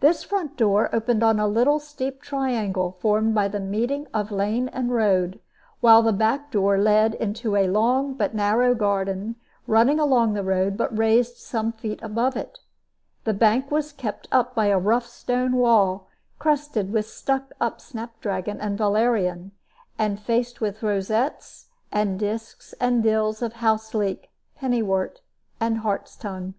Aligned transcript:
This 0.00 0.24
front 0.24 0.56
door 0.56 0.92
opened 0.92 1.22
on 1.22 1.36
the 1.36 1.46
little 1.46 1.78
steep 1.78 2.20
triangle 2.20 2.96
formed 2.98 3.36
by 3.36 3.46
the 3.46 3.60
meeting 3.60 4.08
of 4.12 4.32
lane 4.32 4.66
and 4.70 4.90
road, 4.92 5.38
while 5.78 6.02
the 6.02 6.12
back 6.12 6.50
door 6.50 6.76
led 6.76 7.14
into 7.14 7.54
a 7.54 7.68
long 7.68 8.14
but 8.14 8.34
narrow 8.34 8.74
garden 8.74 9.36
running 9.68 10.00
along 10.00 10.32
the 10.32 10.42
road, 10.42 10.76
but 10.76 10.98
raised 10.98 11.36
some 11.36 11.70
feet 11.70 12.00
above 12.02 12.36
it; 12.36 12.58
the 13.22 13.32
bank 13.32 13.70
was 13.70 13.92
kept 13.92 14.26
up 14.32 14.56
by 14.56 14.66
a 14.66 14.76
rough 14.76 15.06
stone 15.06 15.52
wall 15.52 16.08
crested 16.40 16.92
with 16.92 17.06
stuck 17.06 17.52
up 17.60 17.80
snap 17.80 18.20
dragon 18.20 18.60
and 18.60 18.76
valerian, 18.76 19.52
and 19.96 20.18
faced 20.18 20.60
with 20.60 20.82
rosettes 20.82 21.68
and 21.92 22.18
disks 22.18 22.72
and 22.80 23.04
dills 23.04 23.40
of 23.40 23.52
houseleek, 23.52 24.30
pennywort, 24.60 25.20
and 25.60 25.78
hart's 25.78 26.16
tongue. 26.16 26.54